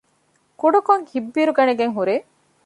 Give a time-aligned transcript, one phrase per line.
[0.59, 2.15] ކުޑަކޮށް ހިތްބިރުގަނެގެން ހުރޭ